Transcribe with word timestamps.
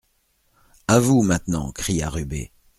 A 0.87 0.99
vous 0.99 1.21
maintenant, 1.21 1.71
cria 1.71 2.09
Rubé. 2.09 2.49